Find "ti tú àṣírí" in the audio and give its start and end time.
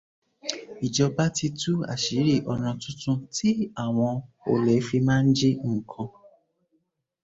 1.35-2.35